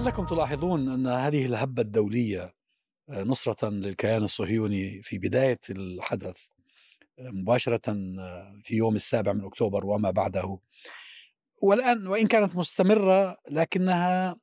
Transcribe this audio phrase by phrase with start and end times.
[0.00, 2.54] لعلكم تلاحظون أن هذه الهبة الدولية
[3.10, 6.46] آه، نصرة للكيان الصهيوني في بداية الحدث
[7.18, 10.58] آه، مباشرة آه، في يوم السابع من أكتوبر وما بعده.
[11.62, 14.36] والآن وإن كانت مستمرة لكنها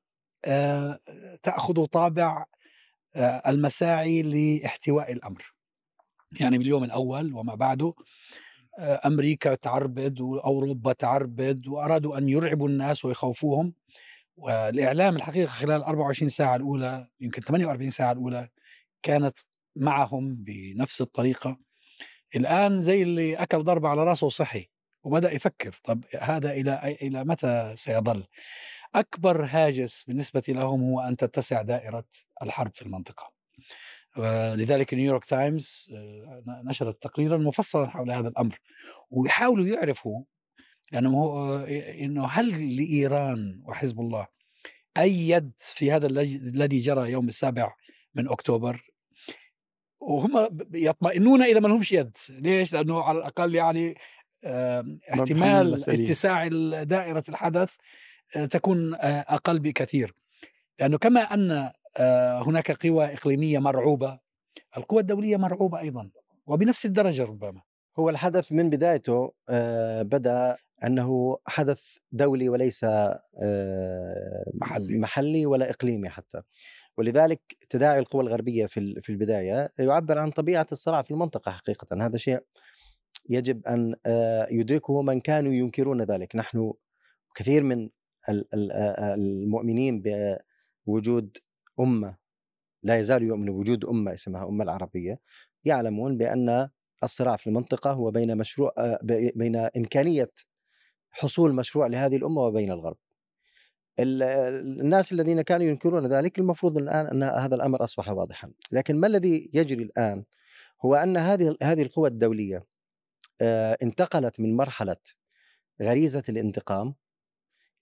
[1.44, 2.46] تأخذ طابع
[3.48, 5.54] المساعي لاحتواء الأمر.
[6.40, 7.94] يعني باليوم الأول وما بعده
[8.80, 13.74] أمريكا تعربد واوروبا تعربد وأرادوا أن يرعبوا الناس ويخوفوهم.
[14.38, 18.50] والإعلام الحقيقة خلال 24 ساعة الأولى يمكن 48 ساعة الأولى
[19.04, 19.38] كانت
[19.76, 21.58] معهم بنفس الطريقة
[22.36, 24.70] الآن زي اللي أكل ضربة على رأسه وصحي
[25.04, 28.24] وبدأ يفكر طب هذا إلى إلى متى سيظل؟
[28.96, 32.06] أكبر هاجس بالنسبة لهم هو أن تتسع دائرة
[32.44, 33.38] الحرب في المنطقة.
[34.56, 35.88] لذلك نيويورك تايمز
[36.48, 38.60] نشرت تقريرا مفصلا حول هذا الأمر
[39.12, 40.24] ويحاولوا يعرفوا
[40.92, 41.58] لأنه هو
[42.02, 44.28] إنه هل لإيران وحزب الله
[44.98, 47.76] أي يد في هذا الذي جرى يوم السابع
[48.16, 48.92] من أكتوبر؟
[50.00, 52.18] وهم يطمئنون اذا ما لهمش يد.
[52.30, 53.98] ليش؟ لأنه على الأقل يعني
[55.14, 56.48] احتمال اتساع
[56.84, 57.76] دائرة الحدث
[58.36, 60.14] آه، تكون آه، أقل بكثير.
[60.80, 64.20] لأنه كما أن آه، هناك قوى إقليمية مرعوبة
[64.78, 66.10] القوى الدولية مرعوبة أيضا
[66.46, 67.62] وبنفس الدرجة ربما.
[68.00, 69.34] هو الحدث من بدايته
[70.02, 72.86] بدأ أنه حدث دولي وليس
[74.54, 74.98] محلي.
[74.98, 76.42] محلي ولا إقليمي حتى.
[76.98, 82.06] ولذلك تداعي القوى الغربية في في البداية يعبر عن طبيعة الصراع في المنطقة حقيقه.
[82.06, 82.40] هذا شيء
[83.30, 83.96] يجب أن
[84.52, 86.36] يدركه من كانوا ينكرون ذلك.
[86.36, 86.74] نحن
[87.36, 87.90] كثير من
[89.16, 90.04] المؤمنين
[90.88, 91.38] بوجود
[91.80, 92.18] أمة
[92.84, 95.20] لا يزال يؤمن بوجود أمة اسمها أمة العربية
[95.66, 96.70] يعلمون بأن
[97.04, 98.74] الصراع في المنطقة هو بين مشروع
[99.36, 100.32] بين إمكانية
[101.18, 102.98] حصول مشروع لهذه الأمة وبين الغرب.
[104.00, 109.50] الناس الذين كانوا ينكرون ذلك المفروض الان آن هذا الأمر أصبح واضحا، لكن ما الذي
[109.54, 110.24] يجري الآن
[110.86, 112.64] هو أن هذه هذه القوى الدولية
[113.84, 114.96] انتقلت من مرحلة
[115.82, 116.96] غريزة الانتقام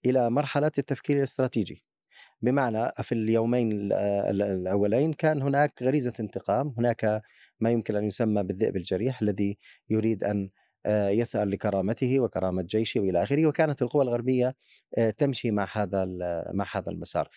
[0.06, 1.84] إلى مرحلة التفكير الاستراتيجي.
[2.42, 7.22] بمعنى في اليومين الأولين كان هناك غريزة انتقام، هناك
[7.60, 9.58] ما يمكن أن يسمى بالذئب الجريح الذي
[9.90, 14.54] يريد أن آه، يثأر لكرامته وكرامة جيشه وإلى آخره وكانت القوى الغربية
[14.98, 16.04] آه، تمشي مع هذا
[16.52, 17.28] مع هذا المسار.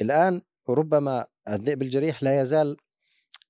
[0.00, 2.76] الآن ربما الذئب الجريح لا يزال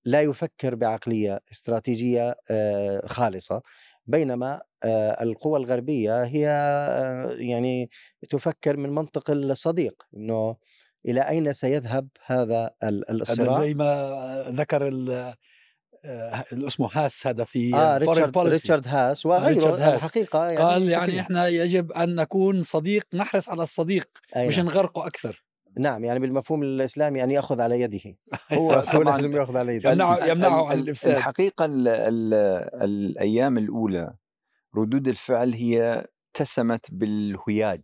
[0.04, 3.62] لا يفكر بعقلية استراتيجية آه، خالصة
[4.06, 4.60] بينما
[5.20, 6.42] القوى الغربية هي
[7.38, 7.90] يعني
[8.28, 10.56] تفكر من منطق الصديق إنه
[11.06, 15.34] إلى أين سيذهب هذا الصراع؟ زي ما ذكر آه،
[16.52, 20.04] اسمه هاس هذا في آه ريتشارد, ريتشارد هاس وغيره ريتشارد هاس.
[20.04, 24.48] الحقيقة يعني قال يعني إحنا يجب أن نكون صديق نحرص على الصديق أيوة.
[24.48, 25.44] مش نغرقه أكثر.
[25.78, 28.16] نعم يعني بالمفهوم الإسلامي أن يأخذ على يده.
[28.52, 29.90] هو هو لازم يأخذ على يده.
[29.90, 31.16] يمنعه يمنعه عن الإفساد.
[31.16, 32.34] الحقيقة ال ال
[32.82, 34.14] الأيام الأولى
[34.76, 37.82] ردود الفعل هي اتسمت بالهياج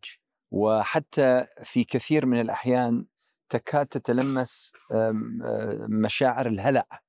[0.50, 3.06] وحتى في كثير من الأحيان
[3.48, 4.72] تكاد تتلمس
[5.88, 7.03] مشاعر الهلع.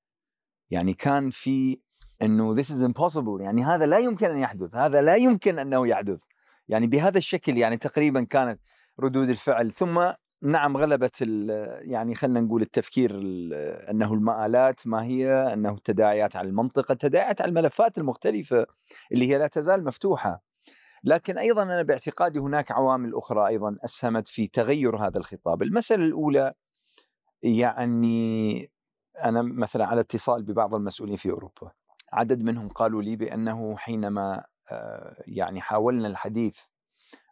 [0.70, 1.80] يعني كان في
[2.22, 6.20] إنه this is impossible يعني هذا لا يمكن أن يحدث هذا لا يمكن أنه يحدث.
[6.68, 8.60] يعني بهذا الشكل يعني تقريبا كانت
[9.00, 9.72] ردود الفعل.
[9.72, 10.12] ثم
[10.42, 11.22] نعم غلبت
[11.82, 13.12] يعني خلينا نقول التفكير
[13.92, 18.66] أنه المآلات ما هي أنه التداعيات على المنطقة التداعيات على الملفات المختلفة
[19.12, 20.44] اللي هي لا تزال مفتوحة.
[21.04, 25.64] لكن أيضا أنا باعتقادي هناك عوامل أخرى أيضا أسهمت في تغير هذا الخطاب.
[25.64, 26.54] المسألة الأولى
[27.44, 28.72] يعني
[29.24, 31.72] أنا مثلا على اتصال ببعض المسؤولين في أوروبا
[32.14, 36.58] عدد منهم قالوا لي بأنه حينما آه، يعني حاولنا الحديث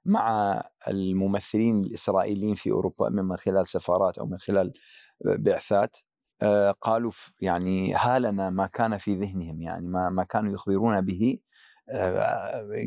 [0.05, 4.73] مع الممثلين الإسرائيليين في أوروبا من خلال سفارات أو من خلال
[5.25, 5.97] بعثات
[6.41, 7.11] آه، قالوا
[7.41, 11.37] يعني هالنا ما كان في ذهنهم يعني ما ما كانوا يخبرون به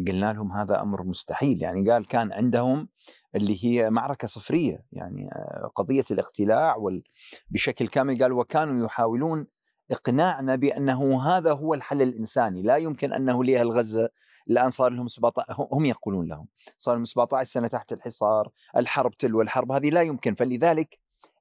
[0.09, 1.63] قلنا لهم هذا أمر مستحيل.
[1.63, 2.89] يعني قال كان عندهم
[3.35, 7.03] اللي هي معركة صفرية يعني آه، قضية الاقتلاع وال...
[7.51, 9.47] بشكل كامل قال وكانوا يحاولون
[9.91, 12.63] إقناعنا بأنه هذا هو الحل الإنساني.
[12.63, 14.09] لا يمكن أنه لاهل غزه
[14.51, 19.43] الآن صار لهم 17 هم يقولون لهم صار لهم 17 سنة تحت الحصار الحرب تلو
[19.43, 20.35] الحرب هذه لا يمكن.
[20.35, 20.99] فلذلك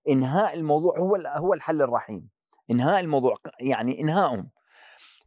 [0.10, 2.30] إنهاء الموضوع هو هو الحل الرحيم.
[2.72, 4.50] إنهاء الموضوع يعني انهائهم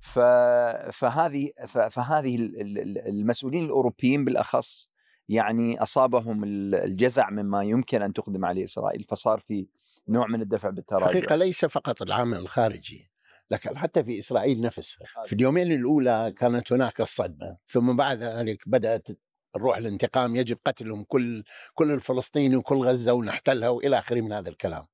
[0.01, 1.51] فهذه
[1.91, 2.37] فهذه
[3.07, 4.91] المسؤولين الأوروبيين بالأخص
[5.29, 9.67] يعني أصابهم الجزع مما يمكن أن تقدم عليه إسرائيل فصار في
[10.09, 11.07] نوع من الدفع بالتراجع.
[11.07, 13.11] حقيقة ليس فقط العامل الخارجي
[13.51, 19.09] لكن حتى في إسرائيل نفسها في اليومين الأولى كانت هناك الصدمة ثم بعد ذلك بدأت
[19.57, 24.87] الروح الانتقام يجب قتلهم كل كل الفلسطيني وكل غزة ونحتلها وإلى آخره من هذا الكلام.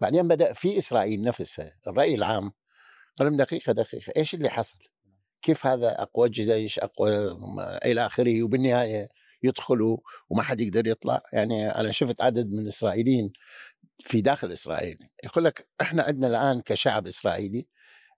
[0.00, 2.52] بعدين بدأ في إسرائيل نفسها الرأي العام
[3.18, 4.78] قال لهم دقيقة دقيقة إيش اللي حصل؟
[5.42, 7.38] كيف هذا أقوى جيش أقوى
[7.84, 9.08] إلى آخره وبالنهاية
[9.42, 9.98] يدخلوا
[10.30, 13.32] وما حد يقدر يطلع يعني أنا شفت عدد من الإسرائيليين
[14.00, 17.66] في داخل إسرائيل يقول لك إحنا عندنا الآن كشعب إسرائيلي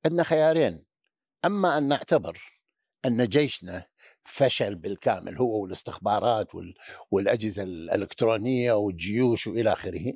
[0.04, 0.84] عندنا خيارين
[1.44, 2.38] أما أن نعتبر
[3.04, 3.84] أن جيشنا
[4.22, 6.48] فشل بالكامل هو والاستخبارات
[7.10, 10.12] والأجهزة الإلكترونية والجيوش وإلى آخره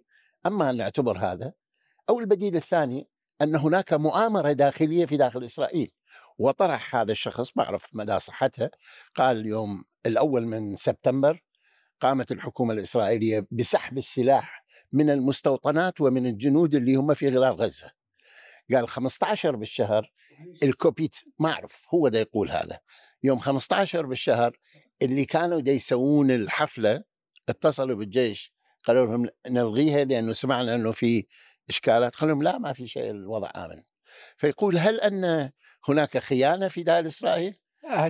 [0.46, 1.52] أما أن نعتبر هذا
[2.08, 3.08] أو البديل الثاني
[3.42, 5.92] أن هناك مؤامرة داخلية في داخل إسرائيل.
[6.38, 8.70] وطرح هذا الشخص ما أعرف مدى صحتها
[9.14, 11.42] قال اليوم الأول من سبتمبر
[12.00, 17.92] قامت الحكومة الإسرائيلية بسحب السلاح من المستوطنات ومن الجنود اللي هم في غلاف غزة.
[18.72, 20.12] قال 15 بالشهر
[20.62, 22.78] الكوبيت ما أعرف هو ده يقول هذا.
[23.22, 24.58] يوم 15 بالشهر
[25.02, 27.02] اللي كانوا دا يسوون الحفلة
[27.48, 28.52] اتصلوا بالجيش
[28.84, 31.26] قالوا لهم نلغيها لأنه سمعنا إنه في
[31.68, 33.82] اشكالات قالوا لهم لا ما في شيء الوضع آمن.
[34.36, 35.50] فيقول هل أن
[35.88, 37.56] هناك خيانة في داخل إسرائيل؟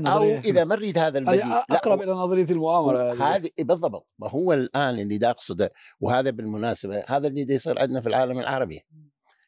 [0.06, 3.50] أو إذا ما نريد هذا البديل أقرب إلى نظرية المؤامرة هذه.
[3.58, 4.08] بالضبط.
[4.18, 8.38] ما هو الآن اللي دا أقصده وهذا بالمناسبة هذا اللي دا يصير عندنا في العالم
[8.38, 8.86] العربي.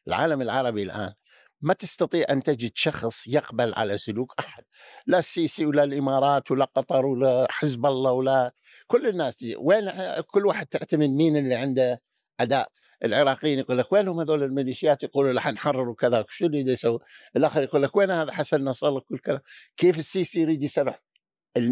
[0.07, 1.13] العالم العربي الآن
[1.61, 4.63] ما تستطيع أن تجد شخص يقبل على سلوك أحد.
[5.07, 8.53] لا السيسي ولا الإمارات ولا قطر ولا حزب الله ولا
[8.87, 9.91] كل الناس وين
[10.21, 12.01] كل واحد تعتمد مين اللي عنده
[12.39, 12.71] اداء
[13.03, 16.99] العراقيين يقول لك وينهم هذول الميليشيات يقولوا رح نحرر وكذا شو اللي يسوي؟
[17.35, 19.41] الآخر يقول لك وين هذا حسن نصر الله كل كذا
[19.77, 21.01] كيف السيسي يريد يسرح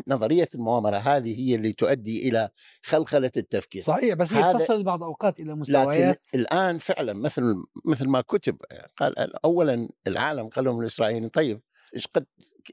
[0.08, 2.50] نظرية المؤامرة هذه هي اللي تؤدي إلى
[2.84, 3.81] خلخلة التفكير.
[3.81, 6.25] صحيح بس هي تصل بعض الاوقات إلى مستويات.
[6.34, 7.44] لكن الآن فعلا مثل
[7.86, 8.58] مثل ما كتب
[8.98, 11.62] قال اولا العالم قال لهم الإسرائيليين طيب
[11.96, 12.25] إيش قد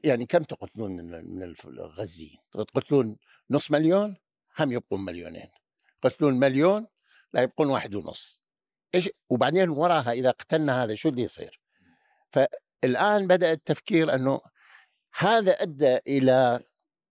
[0.03, 3.17] يعني كم تقتلون من الغزيين؟ تقتلون
[3.51, 4.15] نص مليون؟
[4.59, 5.49] هم يبقون مليونين.
[6.01, 6.87] قتلون مليون؟
[7.35, 8.41] لا يبقون واحد ونص.
[8.95, 11.61] إيش؟ وبعدين وراها إذا قتلنا هذا شو اللي يصير؟
[12.29, 14.41] فالآن بدأ التفكير أنه
[15.17, 16.59] هذا أدى إلى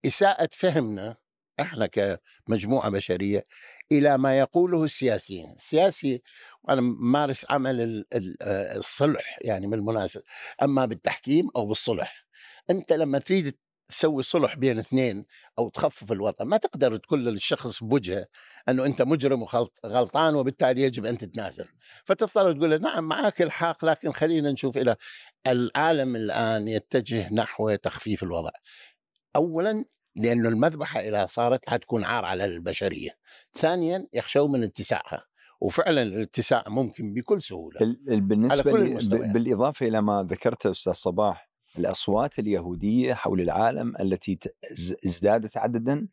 [0.07, 1.17] إساءة فهمنا
[1.61, 3.45] إحنا كمجموعة بشرية
[3.93, 6.23] إلى ما يقوله السياسيين، السياسي
[6.63, 8.05] وأنا مارس عمل
[8.77, 10.23] الصلح يعني بالمناسبة
[10.63, 12.27] أما بالتحكيم أو بالصلح.
[12.71, 13.59] أنت لما تريد
[13.95, 15.25] تسوي صلح بين اثنين
[15.59, 18.27] أو تخفف الوضع ما تقدر تقول للشخص بوجهه
[18.69, 21.65] إنه أنت مجرم وغلطان وبالتالي يجب أن تتنازل.
[22.05, 24.97] فتضطر تقول له نعم معك الحق لكن خلينا نشوف إلى
[25.47, 28.51] العالم الآن يتجه نحو تخفيف الوضع.
[29.37, 29.85] اولا
[30.17, 33.11] لأنه المذبحة اذا صارت حتكون عار على البشرية.
[33.53, 35.25] ثانيا يخشون من اتساعها.
[35.61, 37.97] وفعلا الاتساع ممكن بكل سهولة.
[38.07, 44.39] بالنسبة على كل بالإضافة إلى ما ذكرته أستاذ صباح الأصوات اليهودية حول العالم التي
[45.07, 46.09] ازدادت عددا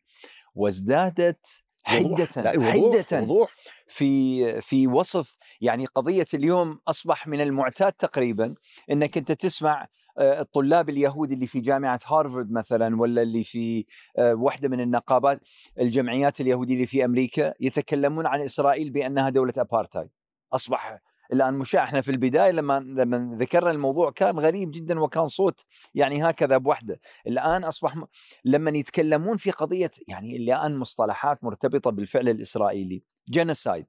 [0.54, 1.46] وازدادت
[1.84, 2.28] حدة
[2.70, 3.52] حدة وضوح.
[3.86, 8.54] في في وصف يعني قضية اليوم أصبح من المعتاد تقريبا
[8.90, 9.88] أنك أنت تسمع
[10.18, 13.84] آه، الطلاب اليهود اللي في جامعة هارفارد مثلا ولا اللي في
[14.18, 15.40] آه، واحدة من النقابات
[15.80, 20.08] الجمعيات اليهودية اللي في أمريكا يتكلمون عن إسرائيل بأنها دولة أبارتايد
[20.52, 20.98] أصبح
[21.32, 21.84] الآن مشاع.
[21.84, 25.60] إحنا في البداية لما لما ذكرنا الموضوع كان غريب جدا وكان صوت
[25.94, 27.00] يعني هكذا بوحده.
[27.26, 28.04] الآن أصبح م...
[28.44, 33.86] لما يتكلمون في قضية يعني الان مصطلحات مرتبطة بالفعل الإسرائيلي genocide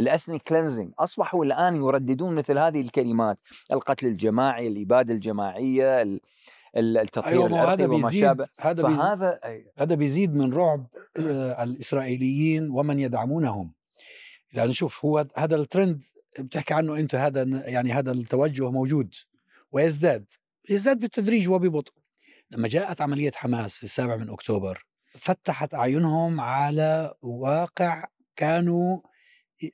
[0.00, 3.38] ال ethnic cleansing أصبحوا الآن يرددون مثل هذه الكلمات.
[3.72, 6.18] القتل الجماعي الإبادة الجماعية
[6.76, 8.48] التطهير أيوة العرقي هذا وما شابه.
[8.60, 9.40] هذا فهذا
[9.78, 13.72] هذا بيزيد من رعب آه، الإسرائيليين ومن يدعمونهم.
[14.52, 16.02] يعني شوف هو هذا الترند
[16.38, 19.14] بتحكي عنه أنت هذا يعني هذا التوجه موجود
[19.72, 20.30] ويزداد
[20.70, 21.92] يزداد بالتدريج وببطء.
[22.50, 28.04] لما جاءت عملية حماس في السابع من أكتوبر فتحت أعينهم على واقع
[28.36, 29.00] كانوا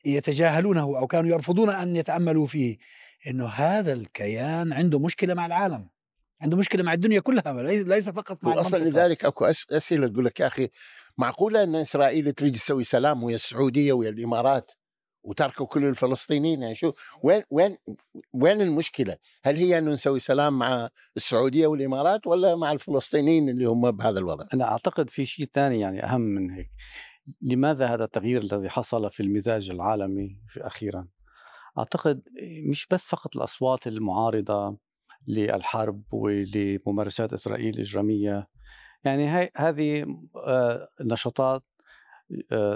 [0.05, 2.79] يتجاهلونه أو كانوا يرفضون أن يتأملوا فيه
[3.27, 5.89] أنه هذا الكيان عنده مشكلة مع العالم
[6.41, 10.47] عنده مشكلة مع الدنيا كلها ليس فقط مع أصلا لذلك أكو أسئلة تقول لك يا
[10.47, 10.69] أخي
[11.19, 14.73] معقولة أن إسرائيل تريد تسوي سلام ويا السعودية ويا الإمارات؟
[15.25, 17.77] وتركوا كل الفلسطينيين يعني شو وين وين
[18.33, 23.91] وين المشكلة؟ هل هي انه نسوي سلام مع السعودية والإمارات ولا مع الفلسطينيين اللي هم
[23.91, 26.71] بهذا الوضع؟ أنا أعتقد في شيء ثاني يعني أهم من هيك.
[27.43, 31.09] لماذا هذا التغيير الذي حصل في المزاج العالمي في أخيرا؟
[31.79, 32.23] أعتقد
[32.69, 34.79] مش بس فقط الأصوات المعارضة
[35.29, 38.49] للحرب ولممارسات إسرائيل الإجرامية
[39.05, 40.07] يعني هاي هذه
[40.47, 41.63] آه، نشاطات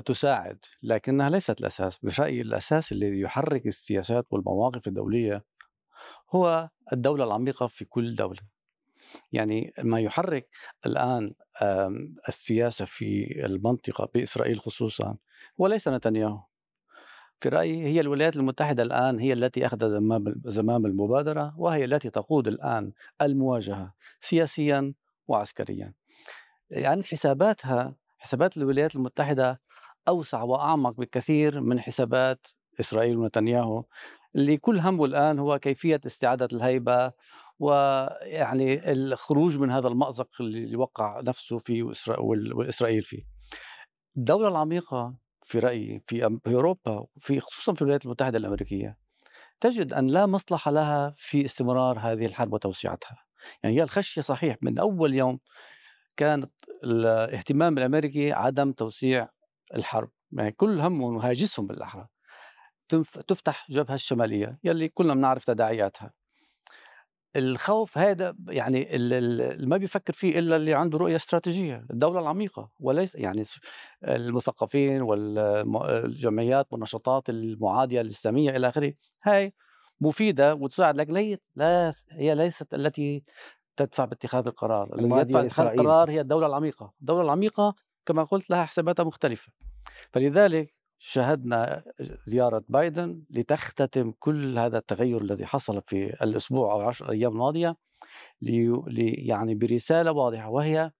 [0.05, 1.99] تساعد لكنها ليست الأساس.
[2.03, 5.45] برأيي الأساس الذي يحرك السياسات والمواقف الدولية
[6.31, 8.41] هو الدولة العميقة في كل دولة.
[9.33, 10.49] يعني ما يحرك
[10.87, 15.17] الآن آم، السياسة في المنطقة بإسرائيل خصوصا
[15.61, 16.41] هو ليس نتنياهو.
[17.41, 19.85] في رأيي هي الولايات المتحدة الآن هي التي أخذت
[20.47, 24.95] زمام المبادرة وهي التي تقود الآن المواجهة سياسيا
[25.29, 25.95] وعسكريا.
[26.71, 29.61] يعني حساباتها حسابات الولايات المتحدة
[30.09, 32.47] أوسع وأعمق بكثير من حسابات
[32.81, 33.85] إسرائيل ونتنياهو
[34.37, 37.13] اللي كل همه الآن هو كيفية استعادة الهيبة
[37.59, 43.23] ويعني الخروج من هذا المأزق اللي وقع نفسه فيه وإسرا- وال- وإسرائيل فيه.
[44.17, 46.51] الدولة العميقة في رأيي في أم-
[47.21, 48.99] في خصوصا في الولايات المتحدة الأمريكية
[49.61, 53.17] تجد أن لا مصلحة لها في استمرار هذه الحرب وتوسعتها.
[53.63, 55.39] يعني هي الخشية صحيح من أول يوم
[56.19, 56.53] كانت
[56.85, 59.29] الاهتمام الأمريكي عدم توسيع
[59.75, 62.07] الحرب، يعني كل همهم وهاجسهم بالأحرى.
[63.27, 66.13] تفتح جبهة الشمالية يلي كلنا بنعرف تداعياتها.
[67.37, 72.21] الخوف هذا يعني ال- ال- اللي ما بيفكر فيه إلا اللي عنده رؤية استراتيجية، الدولة
[72.21, 73.45] العميقة وليس يعني
[74.05, 78.95] المثقفين والجمعيات والنشاطات المعادية الإسلامية إلى آخره،
[79.25, 79.53] هاي
[80.01, 83.25] مفيدة وتساعد لكن لا هي ليست التي
[83.79, 85.81] تدفع باتخاذ القرار، المعادية يدفع اتخاذ لإسرائيل.
[85.81, 87.75] القرار هي الدولة العميقة، الدولة العميقة
[88.07, 89.53] كما قلت لها حساباتها مختلفة.
[90.13, 91.85] فلذلك شاهدنا
[92.27, 97.77] زيارة بايدن لتختتم كل هذا التغير الذي حصل في الأسبوع أو عشر أيام الماضية
[98.43, 100.93] لي- يعني برسالة واضحة وهي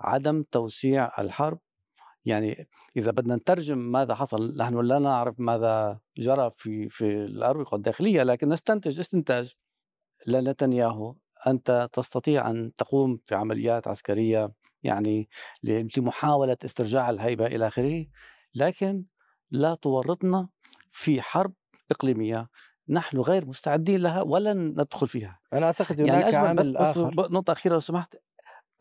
[0.00, 1.58] عدم توسيع الحرب
[2.24, 8.22] يعني إذا بدنا نترجم ماذا حصل نحن لا نعرف ماذا جرى في في الأروقة الداخلية
[8.22, 9.54] لكن نستنتج استنتاج
[10.26, 11.14] لنتنياهو
[11.46, 14.52] أنت تستطيع أن تقوم في عمليات عسكرية
[14.82, 15.28] يعني
[15.62, 18.06] ل- لمحاولة استرجاع الهيبة إلى آخره
[18.54, 19.04] لكن
[19.50, 20.48] لا تورطنا
[20.90, 21.52] في حرب
[21.90, 22.48] إقليمية
[22.88, 25.40] نحن غير مستعدين لها ولن ندخل فيها.
[25.52, 27.30] أنا أعتقد يعني هناك بس, عامل بس آخر.
[27.32, 28.16] نقطة أخيرة لو سمحت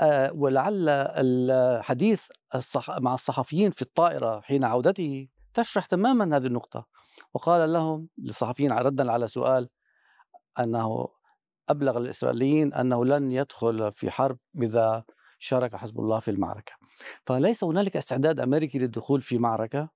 [0.01, 2.21] آه ولعل الحديث
[2.55, 6.87] الصح مع الصحفيين في الطائرة حين عودته تشرح تماما هذه النقطة.
[7.33, 9.69] وقال لهم للصحفيين ردا على سؤال
[10.59, 11.07] أنه
[11.69, 15.03] أبلغ الإسرائيليين أنه لن يدخل في حرب إذا
[15.39, 16.73] شارك حزب الله في المعركة.
[17.25, 19.89] فليس هنالك استعداد أمريكي للدخول في معركة؟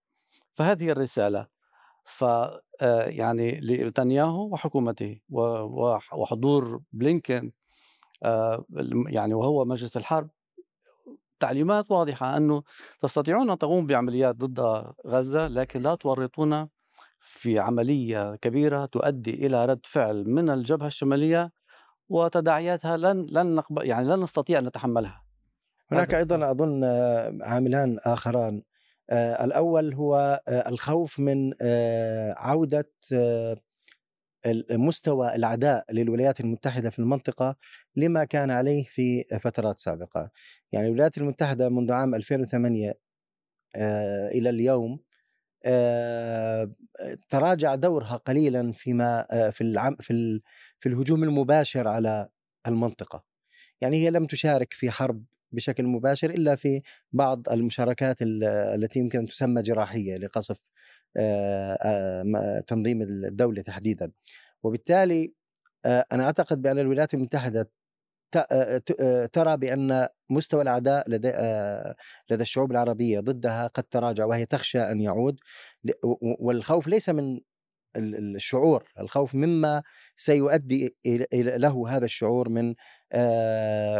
[0.53, 1.47] فهذه الرسالة
[2.03, 7.51] ف آه، يعني لنتنياهو وحكومته وحضور بلينكن
[8.23, 8.65] آه،
[9.07, 10.29] يعني وهو مجلس الحرب.
[11.39, 12.63] تعليمات واضحة أنه
[12.99, 16.69] تستطيعون أن تقوموا بعمليات ضد غزة لكن لا تورطونا
[17.19, 21.51] في عملية كبيرة تؤدي إلى رد فعل من الجبهة الشمالية
[22.11, 25.23] وتداعياتها لن لن نقبل يعني لن نستطيع أن نتحملها.
[25.91, 28.63] هناك أيضا أظن آه، عاملان آخران.
[29.09, 31.53] آه، الأول هو آه، الخوف من
[32.37, 32.91] عودة
[34.71, 37.55] مستوى العداء للولايات المتحدة في المنطقة
[37.95, 40.29] لما كان عليه في فترات سابقة.
[40.71, 42.93] يعني الولايات المتحدة منذ عام 2008
[43.75, 44.99] آه، إلى اليوم
[47.29, 50.41] تراجع دورها قليلا فيما في العم في
[50.81, 52.29] في الهجوم المباشر على
[52.67, 53.23] المنطقة.
[53.81, 56.81] يعني هي لم تشارك في حرب بشكل مباشر إلا في
[57.13, 60.59] بعض المشاركات ال- التي يمكن أن تسمى جراحية لقصف
[61.17, 64.11] آه، آه، تنظيم الدولة تحديدا.
[64.63, 65.33] وبالتالي
[65.85, 67.71] آه، أنا أعتقد بأن الولايات المتحدة
[69.33, 71.29] ترى بأن مستوى الأعداء لدى
[72.31, 75.39] لدى الشعوب العربية ضدها قد تراجع وهي تخشى أن يعود
[76.39, 77.39] والخوف ليس من
[77.95, 79.83] الشعور الخوف مما
[80.15, 80.95] سيؤدي
[81.33, 82.73] له هذا الشعور من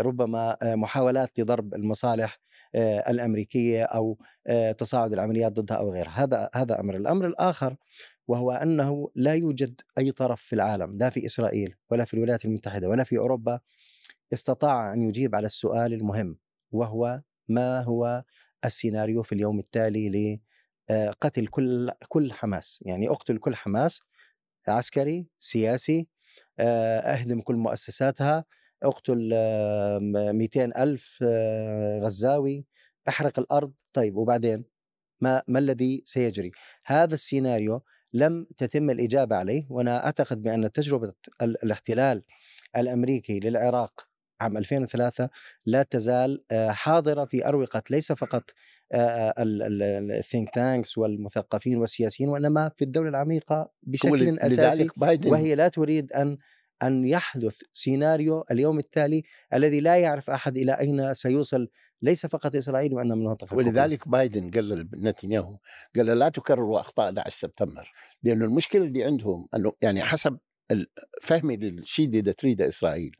[0.06, 2.40] ربما محاولات لضرب المصالح
[2.76, 4.18] الأمريكية أو
[4.78, 6.24] تصاعد العمليات ضدها أو غيرها.
[6.24, 6.98] هذا هذا أمر.
[6.98, 7.76] الأمر الآخر
[8.28, 12.90] وهو أنه لا يوجد أي طرف في العالم لا في إسرائيل ولا في الولايات المتحدة
[12.90, 13.60] ولا في أوروبا
[14.34, 16.38] استطاع أن يجيب على السؤال المهم
[16.72, 18.24] وهو ما هو
[18.66, 20.42] السيناريو في اليوم التالي
[20.92, 22.80] لقتل كل كل حماس.
[22.82, 24.02] يعني أقتل كل حماس
[24.68, 26.08] عسكري سياسي
[26.60, 28.46] آه، أهدم كل مؤسساتها
[28.84, 29.30] أقتل
[30.02, 32.66] 200 ألف آه، غزاوي
[33.10, 33.74] أحرق الأرض.
[33.94, 34.66] طيب وبعدين؟
[35.22, 36.52] ما, ما الذي سيجري؟
[36.86, 37.84] هذا السيناريو
[38.14, 42.24] لم تتم الإجابة عليه وأنا أعتقد بأن تجربة ال- الاحتلال
[42.78, 44.08] الأمريكي للعراق
[44.42, 45.30] عام 2003
[45.66, 48.44] لا تزال آه، حاضرة في أروقة ليس فقط
[48.94, 56.14] ال think tanks والمثقفين والسياسيين وإنما في الدولة العميقة بشكل لذلك بايدن وهي لا تريد
[56.14, 56.38] أن
[56.84, 61.68] أن يحدث سيناريو اليوم التالي الذي لا يعرف أحد إلى أين سيوصل
[62.02, 63.56] ليس فقط إسرائيل وإنما المنطقة.
[63.56, 65.58] ولذلك بايدن قال لنتنياهو
[65.96, 67.92] قال لا تكرروا أخطاء 11 سبتمبر
[68.24, 70.38] لأنه المشكلة اللي عندهم أنه يعني حسب
[71.22, 73.12] فهمي للشيء اللي تريده إسرائيل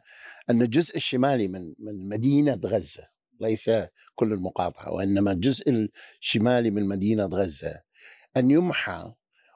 [0.50, 3.04] أن الجزء الشمالي من من مدينة غزة
[3.42, 3.72] ليس
[4.16, 5.90] كل المقاطعة وإنما الجزء
[6.22, 7.82] الشمالي من مدينة غزة.
[8.38, 9.14] أن يمحى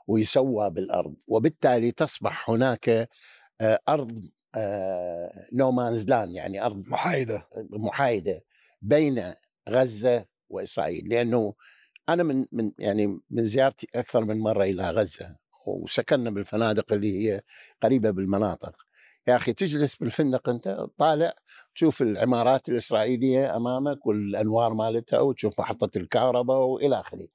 [0.07, 3.09] ويسوى بالأرض وبالتالي تصبح هناك
[3.61, 4.29] آه، أرض
[5.53, 7.47] نومانز لأن يعني أرض محايدة.
[7.69, 8.41] محايدة
[8.81, 9.23] بين
[9.69, 11.09] غزة وإسرائيل.
[11.09, 11.53] لأنه
[12.09, 15.35] أنا من من يعني من زيارتي أكثر من مرة إلى غزة
[15.67, 17.41] وسكننا بالفنادق اللي هي
[17.83, 18.75] قريبة بالمناطق.
[19.27, 21.33] يا أخي تجلس بالفندق أنت طالع
[21.75, 27.27] تشوف العمارات الإسرائيلية أمامك والأنوار مالتها وتشوف محطة الكهرباء وإلى آخره.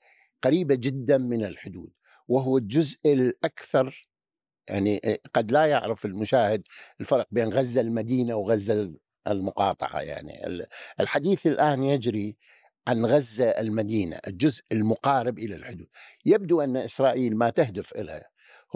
[0.42, 1.90] قريبة جدا من الحدود
[2.28, 4.08] وهو الجزء الأكثر
[4.68, 6.62] يعني قد لا يعرف المشاهد
[7.00, 8.94] الفرق بين غزة المدينة وغزة
[9.26, 10.66] المقاطعة يعني.
[11.00, 12.36] الحديث الآن يجري
[12.88, 15.88] عن غزة المدينة الجزء المقارب إلى الحدود.
[16.26, 18.24] يبدو أن إسرائيل ما تهدف إلى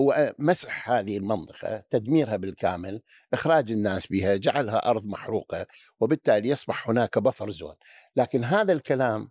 [0.01, 5.67] هو مسح هذه المنطقة تدميرها بالكامل إخراج الناس بها جعلها أرض محروقة
[6.01, 7.75] وبالتالي يصبح هناك بفر زون
[8.17, 9.31] لكن هذا الكلام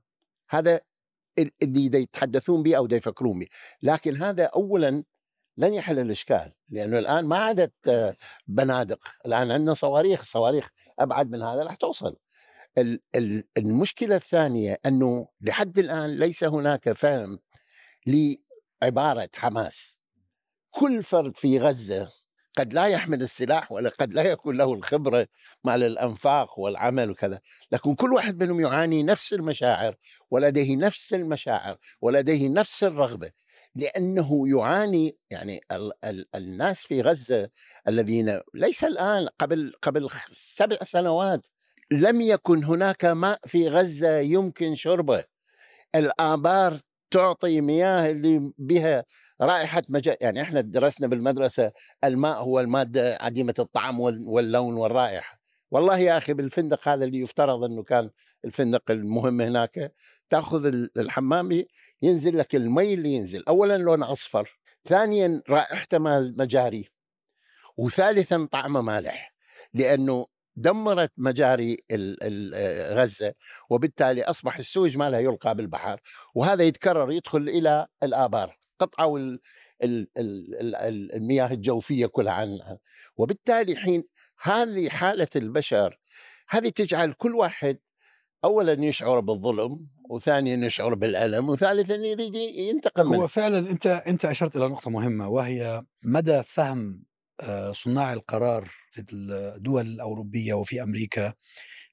[0.49, 0.79] هذا
[1.37, 3.47] اللي يتحدثون به أو يفكرون به.
[3.81, 5.03] لكن هذا اولا
[5.57, 7.73] لن يحل الإشكال لأنه الآن ما عادت
[8.47, 8.99] بنادق.
[9.25, 12.17] الآن عندنا صواريخ صواريخ أبعد من هذا راح توصل.
[13.57, 17.39] المشكلة الثانية أنه لحد الآن ليس هناك فهم
[18.07, 19.99] لعبارة حماس.
[20.75, 22.11] كل فرد في غزة
[22.57, 25.27] قد لا يحمل السلاح ولا قد لا يكون له الخبرة
[25.63, 27.39] مال الأنفاق والعمل وكذا،
[27.71, 29.95] لكن كل واحد منهم يعاني نفس المشاعر
[30.31, 33.31] ولديه نفس المشاعر ولديه نفس الرغبة
[33.75, 37.49] لأنه يعاني يعني ال ال الناس في غزة
[37.87, 41.47] الذين ليس الآن قبل قبل سبع سنوات
[41.91, 45.23] لم يكن هناك ماء في غزة يمكن شربه.
[45.95, 46.79] الآبار
[47.11, 49.05] تعطي مياه اللي بها
[49.45, 51.71] رائحة مجال يعني إحنا درسنا بالمدرسة
[52.03, 55.39] الماء هو المادة عديمة الطعم واللون والرائحة.
[55.71, 58.09] والله يا أخي بالفندق هذا اللي يفترض إنه كان
[58.45, 59.93] الفندق المهم هناك
[60.29, 60.65] تأخذ
[60.97, 61.65] الحمام
[62.01, 63.43] ينزل لك المي اللي ينزل.
[63.47, 66.89] اولا لونه أصفر ثانيا رائحته مال مجاري
[67.77, 69.33] وثالثا طعمه مالح
[69.73, 70.25] لأنه
[70.55, 71.77] دمرت مجاري
[72.93, 73.33] غزة
[73.69, 75.99] وبالتالي أصبح السوج مالها يلقى بالبحر
[76.35, 78.62] وهذا يتكرر يدخل إلى الآبار.
[78.83, 79.37] قطعوا
[81.15, 82.79] المياه الجوفية كلها عنها
[83.17, 84.03] وبالتالي حين
[84.41, 85.99] هذه حالة البشر
[86.49, 87.79] هذه تجعل كل واحد
[88.43, 93.15] اولا يشعر بالظلم وثانيا يشعر بالألم وثالثا يريد ينتقم.
[93.15, 97.03] هو فعلا أنت أنت أشرت إلى نقطة مهمة وهي مدى فهم
[97.41, 101.33] آه، صناع القرار في الدول الأوروبية وفي أمريكا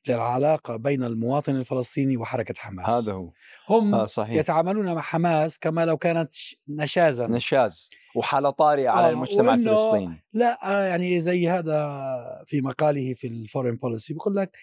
[0.08, 2.90] للعلاقة بين المواطن الفلسطيني وحركة حماس.
[2.90, 3.30] هذا هو.
[3.68, 4.34] هم آه صحيح.
[4.36, 6.32] يتعاملون مع حماس كما لو كانت
[6.68, 7.26] نشازا.
[7.26, 10.24] نشاز وحالة طارئة على آه المجتمع الفلسطيني.
[10.32, 11.98] لا آه يعني زي هذا
[12.46, 14.56] في مقاله في الفورين بوليسي بيقول لك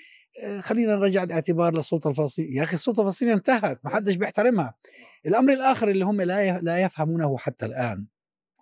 [0.44, 4.76] آه، خلينا نرجع الاعتبار للسلطة الفلسطينية، يا أخي السلطة الفلسطينية انتهت، ما حدش بيحترمها.
[5.26, 8.06] الأمر الآخر اللي هم لا لا يفهمونه حتى الآن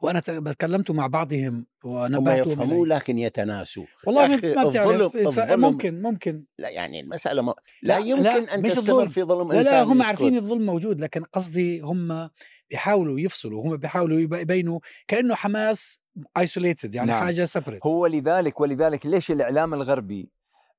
[0.01, 3.85] وأنا تكلمت مع بعضهم ونبهتهم هم يفهموا لكن يتناسوا.
[4.07, 6.43] والله ما بتعرف الظلم ممكن ممكن.
[6.57, 7.53] لا يعني المسألة ما
[7.83, 11.23] لا يمكن لا أن تستمر في ظلم لا إنسان لا هم عارفين الظلم موجود لكن
[11.23, 12.29] قصدي هم
[12.69, 15.99] بيحاولوا يفصلوا هم بيحاولوا يبينوا كأنه حماس
[16.37, 17.23] isolated يعني نعم.
[17.23, 20.29] حاجة separate هو لذلك ولذلك ليش الإعلام الغربي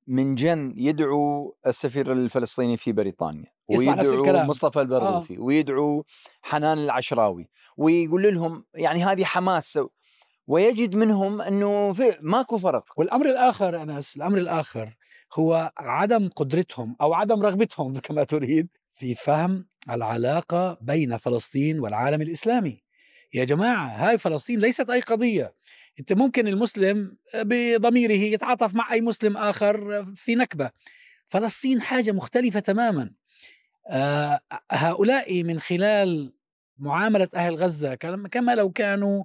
[0.07, 4.47] من جن يدعو السفير الفلسطيني في بريطانيا يسمع نفس الكلام.
[4.47, 5.39] مصطفى البرغوثي آه.
[5.39, 6.05] ويدعو
[6.41, 9.79] حنان العشراوي ويقول لهم يعني هذه حماس
[10.47, 14.97] ويجد منهم إنه في ماكو فرق والأمر الآخر أنس الأمر الآخر
[15.33, 22.86] هو عدم قدرتهم أو عدم رغبتهم كما تريد في فهم العلاقة بين فلسطين والعالم الإسلامي
[23.33, 25.53] يا جماعة هاي فلسطين ليست أي قضية.
[25.99, 30.71] أنت ممكن المسلم بضميره يتعاطف مع أي مسلم آخر في نكبة.
[31.27, 33.11] فلسطين حاجة مختلفة تماما.
[33.89, 34.39] آه
[34.71, 36.33] هؤلاء من خلال
[36.77, 37.95] معاملة أهل غزة
[38.31, 39.23] كما لو كانوا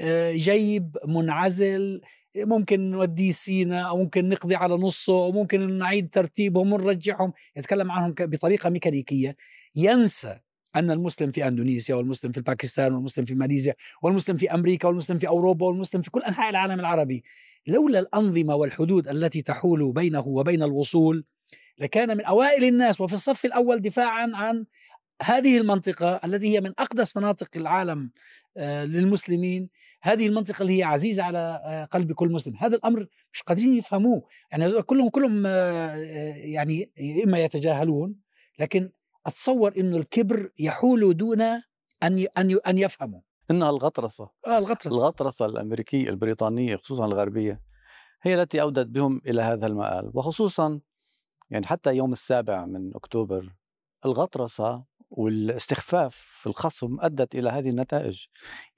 [0.00, 2.00] آه جيب منعزل
[2.36, 7.32] ممكن نوديه سينا أو ممكن نقضي على نصه أو ممكن نعيد ترتيبهم ونرجعهم.
[7.56, 9.36] يتكلم عنهم بطريقة ميكانيكية.
[9.74, 10.38] ينسى
[10.76, 15.28] أن المسلم في أندونيسيا والمسلم في باكستان والمسلم في ماليزيا والمسلم في أمريكا والمسلم في
[15.28, 17.24] أوروبا والمسلم في كل أنحاء العالم العربي.
[17.66, 21.24] لولا الأنظمة والحدود التي تحول بينه وبين الوصول
[21.78, 24.64] لكان من أوائل الناس وفي الصف الأول دفاعا عن
[25.22, 28.10] هذه المنطقة التي هي من أقدس مناطق العالم
[28.56, 29.68] آه، للمسلمين.
[30.02, 32.56] هذه المنطقة اللي هي عزيزة على آه، قلب كل مسلم.
[32.56, 34.28] هذا الأمر مش قادرين يفهموه.
[34.52, 35.94] يعني كلهم كلهم آه،
[36.36, 36.90] يعني
[37.24, 38.14] إما يتجاهلون
[38.58, 38.90] لكن
[39.26, 41.62] أتصور إنه الكبر يحول دون أن
[42.38, 44.30] أن أن يفهموا إنها الغطرسة.
[44.46, 44.96] آه الغطرسة.
[44.96, 47.62] الغطرسة الأمريكية البريطانية خصوصا الغربية
[48.22, 50.10] هي التي أودت بهم إلى هذا المآل.
[50.14, 50.80] وخصوصا
[51.50, 53.52] يعني حتى يوم السابع من أكتوبر
[54.04, 58.26] الغطرسة والاستخفاف في الخصم أدت إلى هذه النتائج.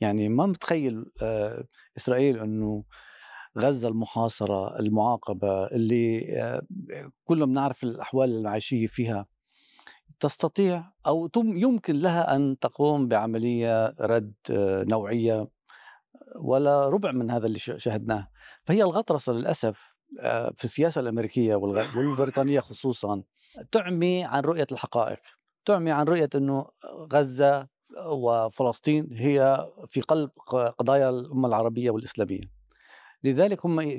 [0.00, 1.64] يعني ما متخيل آه،
[1.96, 2.84] إسرائيل أنه
[3.58, 6.62] غزة المحاصرة المعاقبة اللي آه،
[7.24, 9.26] كلنا بنعرف الأحوال المعيشية فيها.
[10.20, 15.48] تستطيع أو يمكن لها أن تقوم بعملية رد آه، نوعية
[16.40, 18.28] ولا ربع من هذا اللي شاهدناه
[18.64, 19.94] فهي الغطرسة للأسف
[20.56, 23.22] في السياسة الأمريكية والبريطانية خصوصا
[23.72, 25.18] تعمي عن رؤية الحقائق.
[25.64, 26.66] تعمي عن رؤية أنه
[27.12, 27.68] غزة
[28.06, 30.30] وفلسطين هي في قلب
[30.78, 32.40] قضايا الأمة العربية والإسلامية.
[33.24, 33.98] لذلك هم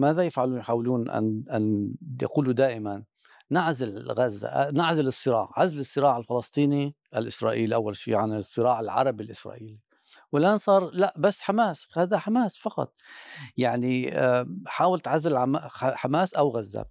[0.00, 3.04] ماذا يفعلون؟ يحاولون أن, أن يقولوا دائما
[3.50, 9.78] نعزل غزة نعزل الصراع عزل الصراع الفلسطيني الإسرائيلي أول شيء عن الصراع العربي الإسرائيلي.
[10.32, 12.94] والآن صار لا بس حماس هذا حماس فقط.
[13.56, 14.14] يعني
[14.66, 16.84] حاول تعزل حماس أو غزة.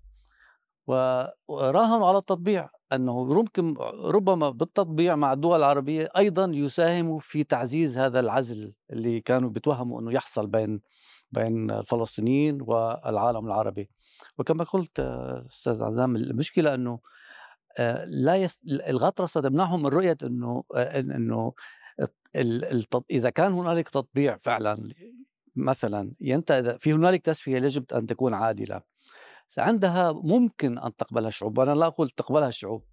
[1.48, 8.20] وراهنوا على التطبيع أنه ممكن ربما بالتطبيع مع الدول العربية أيضا يساهموا في تعزيز هذا
[8.20, 10.82] العزل اللي كانوا بيتوهموا إنه يحصل بين
[11.32, 13.90] بين الفلسطينيين والعالم العربي.
[14.38, 15.00] وكما قلت
[15.50, 17.00] أستاذ عزام المشكلة إنه
[17.78, 18.60] آه، لا يست...
[18.66, 21.54] الغطرسه تمنعهم من رؤية إنه آه، إنه
[22.36, 23.06] التط...
[23.12, 24.94] إذا كان هنالك تطبيع فعلا
[25.56, 28.82] مثلا إذا في هنالك تسفية يجب أن تكون عادلة.
[29.58, 32.84] عندها ممكن أن تقبلها الشعوب وأنا لا أقول تقبلها الشعوب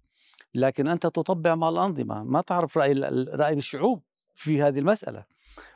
[0.55, 2.93] لكن أنت تطبع مع الأنظمة ما تعرف رأي
[3.33, 4.03] رأي الشعوب
[4.35, 5.25] في هذه المسألة.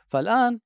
[0.06, 0.60] فالآن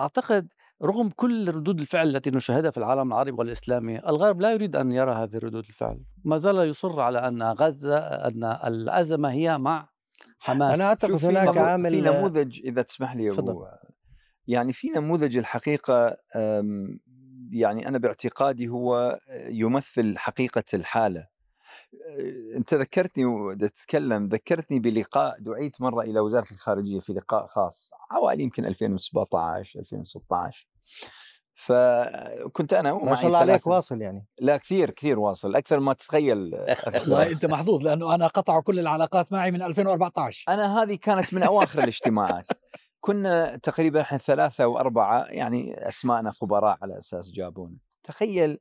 [0.00, 0.52] أعتقد
[0.84, 5.12] رغم كل ردود الفعل التي نشاهدها في العالم العربي والإسلامي، الغرب لا يريد أن يرى
[5.12, 9.88] هذه ردود الفعل، ما زال يصر على أن غزة أن الأزمة هي مع
[10.38, 10.74] حماس.
[10.74, 13.54] أنا أعتقد هناك عامل في نموذج إذا تسمح لي فضل.
[14.46, 16.16] يعني في نموذج الحقيقة
[17.50, 19.18] يعني أنا باعتقادي هو
[19.48, 21.32] يمثل حقيقة الحالة.
[22.56, 28.64] أنت ذكرتني وتتكلم ذكرتني بلقاء دعيت مرة إلى وزارة الخارجية في لقاء خاص حوالي يمكن
[28.64, 30.68] 2017 2016
[31.54, 34.26] فكنت أنا ما شاء الله عليك واصل يعني.
[34.40, 36.50] لا كثير كثير واصل أكثر ما تتخيل
[37.06, 41.42] لا أنت محظوظ لأنه أنا قطعوا كل العلاقات معي من 2014 أنا هذه كانت من
[41.42, 42.46] أواخر الاجتماعات.
[43.00, 47.76] كنا تقريبا إحنا ثلاثة وأربعة يعني أسماءنا خبراء على أساس جابونا.
[48.02, 48.58] تخيل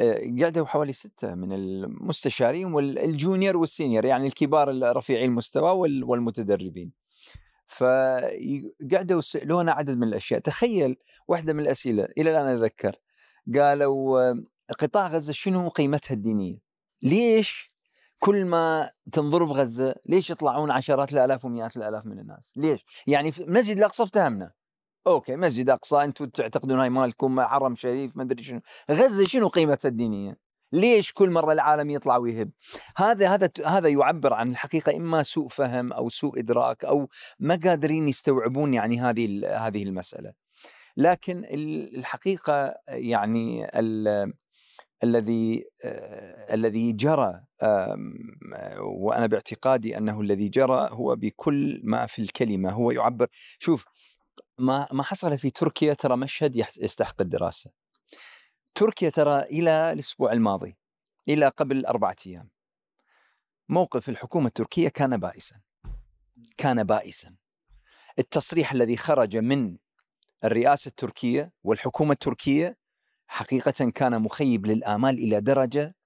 [0.00, 6.92] آه، قعدوا حوالي ستة من المستشارين والجونيور والسينيور يعني الكبار رفيعي المستوى والمتدربين.
[7.66, 10.40] فقعدوا يسألونا عدد من الأشياء.
[10.40, 10.96] تخيل
[11.28, 12.96] واحدة من الأسئلة إلى الآن أتذكر
[13.54, 14.34] قالوا
[14.78, 16.58] قطاع غزة شنو قيمتها الدينية؟
[17.02, 17.68] ليش
[18.18, 23.44] كل ما تنظر بغزة ليش يطلعون عشرات الآلاف ومئات الآلاف من الناس؟ ليش؟ يعني في
[23.44, 24.52] مسجد الأقصى افتهمنا
[25.06, 28.60] أوكي مسجد أقصى أنتم تعتقدون هاي مالكم حرم شريف ما أدري شنو.
[28.90, 32.50] غزة شنو قيمتها الدينية؟ ليش كل مرة العالم يطلع ويهب؟
[32.96, 38.08] هذا هذا هذا يعبر عن الحقيقة إما سوء فهم أو سوء إدراك أو ما قادرين
[38.08, 40.32] يستوعبون يعني هذه هذه المسألة.
[40.96, 41.44] لكن
[41.98, 43.70] الحقيقة يعني
[45.04, 47.40] الذي آه الذي جرى
[48.80, 52.70] وأنا باعتقادي أنه الذي جرى هو بكل ما في الكلمة.
[52.70, 53.26] هو يعبر
[53.58, 53.84] شوف
[54.58, 57.85] ما ما حصل في تركيا ترى مشهد يستحق الدراسة.
[58.76, 60.76] تركيا ترى إلى الأسبوع الماضي
[61.28, 62.48] إلى قبل أربعة أيام
[63.68, 65.60] موقف الحكومة التركية كان بائسا.
[66.56, 67.36] كان بائسا.
[68.18, 69.76] التصريح الذي خرج من
[70.44, 72.78] الرئاسة التركية والحكومة التركية
[73.26, 75.96] حقيقة كان مخيب للآمال إلى درجة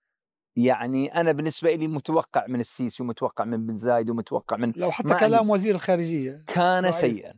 [0.56, 5.14] يعني أنا بالنسبة لي متوقع من السيسي ومتوقع من بن زايد ومتوقع من لو حتى
[5.14, 7.34] كلام وزير الخارجية كان سيئا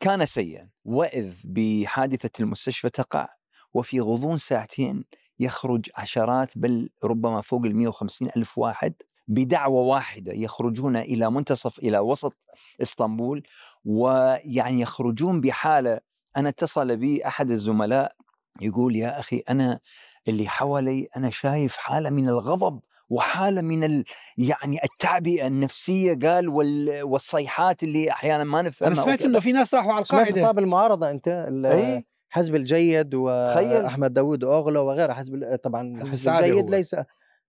[0.00, 3.28] كان سيئا وإذ بحادثة المستشفى تقع
[3.74, 5.04] وفي غضون ساعتين
[5.40, 8.94] يخرج عشرات بل ربما فوق ال 150 ألف واحد
[9.28, 12.36] بدعوة واحدة يخرجون إلى منتصف إلى وسط
[12.82, 13.42] إسطنبول
[13.84, 16.00] ويعني يخرجون بحالة
[16.36, 18.12] أنا اتصل بي أحد الزملاء
[18.60, 19.80] يقول يا أخي أنا
[20.28, 24.04] اللي حوالي أنا شايف حالة من الغضب وحالة من ال...
[24.38, 27.02] يعني التعبئة النفسية قال وال...
[27.02, 30.42] والصيحات اللي أحيانا ما نفهمها أنا سمعت إنه في ناس راحوا على القاعدة.
[30.42, 32.04] خطاب المعارضة أنت ال...
[32.34, 36.70] حزب الجيد واحمد داوود اوغلو وغيره حزب طبعا حزب, السعادة الجيد هو.
[36.70, 37.04] ليس آه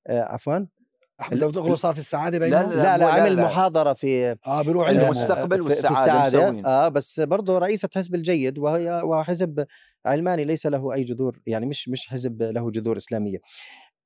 [0.07, 0.59] عفوا.
[1.21, 4.61] أحمد داوود اوغلو صار في السعادة بينهم؟ لا لا, لا, لا عمل محاضرة في آه
[4.61, 9.65] بيروح المستقبل والسعادة في آه بس برضه رئيسة حزب الجيد وهي وحزب
[10.05, 13.37] علماني ليس له أي جذور يعني مش مش حزب له جذور إسلامية.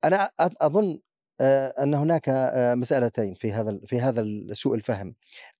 [0.04, 0.98] أنا أظن
[1.40, 5.14] آه، أن هناك آه، مسألتين في هذا في هذا سوء الفهم.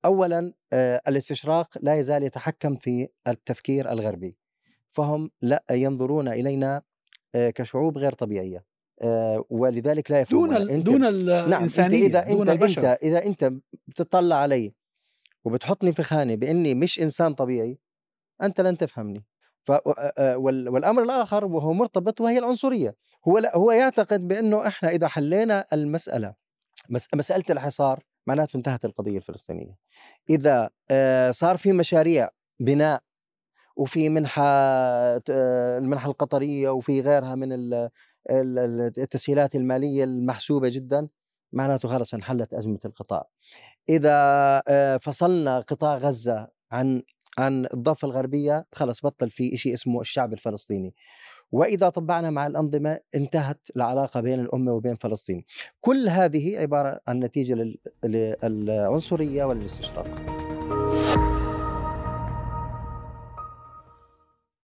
[0.05, 4.37] اولا آه، الاستشراق لا يزال يتحكم في التفكير الغربي.
[4.91, 6.83] فهم لا ينظرون إلينا
[7.35, 8.65] آه، كشعوب غير طبيعية
[9.03, 10.49] آه، ولذلك لا يفهمون.
[10.49, 12.81] دون ال دون نعم أنت الإنسانية اذا دون إنت البشر.
[12.93, 13.53] انت إذا إنت
[13.89, 14.73] بتطلع علي
[15.45, 17.79] وبتحطني في خانة بإني مش إنسان طبيعي
[18.43, 19.25] أنت لن تفهمني.
[19.63, 19.73] ف
[20.19, 22.97] آه، وال- والأمر الآخر وهو مرتبط وهي العنصرية.
[23.29, 26.35] هو لا هو يعتقد بإنه إحنا إذا حلينا المسألة
[26.89, 29.77] مس مسألة الحصار معناته انتهت القضية الفلسطينية.
[30.31, 30.71] إذا
[31.33, 32.29] صار في مشاريع
[32.61, 33.03] بناء
[33.77, 37.75] وفي منحة آه، المنحة القطرية وفي غيرها من ال-
[38.31, 41.09] ال- ال- التسهيلات المالية المحسوبة جدا
[41.53, 43.29] معناته خلص انحلت أزمة القطاع.
[43.89, 44.13] إذا
[44.69, 47.03] آه، فصلنا قطاع غزة عن
[47.39, 50.95] عن الضفة الغربية خلص بطل في شيء اسمه الشعب الفلسطيني.
[51.53, 55.45] وإذا طبعنا مع الأنظمة انتهت العلاقة بين الأمة وبين فلسطين.
[55.81, 60.40] كل هذه عبارة عن نتيجة لل- للعنصرية وللاستشراق